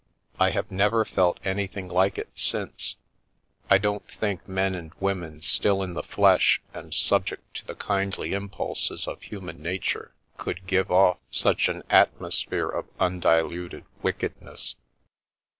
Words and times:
I 0.39 0.49
have 0.49 0.71
never 0.71 1.05
felt 1.05 1.39
anything 1.45 1.87
like 1.87 2.17
it 2.17 2.29
since— 2.33 2.95
I 3.69 3.77
don't 3.77 4.09
think 4.09 4.47
men 4.47 4.73
and 4.73 4.91
women 4.99 5.43
still 5.43 5.83
in 5.83 5.93
the 5.93 6.01
flesh 6.01 6.59
and 6.73 6.91
subject 6.91 7.57
to 7.57 7.67
the 7.67 7.75
kindly 7.75 8.33
im 8.33 8.49
pulses 8.49 9.07
of 9.07 9.21
human 9.21 9.61
nature, 9.61 10.15
could 10.37 10.65
give 10.65 10.89
off 10.91 11.19
such 11.29 11.69
an 11.69 11.83
atmos 11.91 12.43
phere 12.43 12.67
of 12.67 12.87
undiluted 12.99 13.85
wickedness. 14.01 14.73